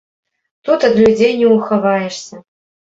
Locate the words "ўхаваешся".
1.55-2.47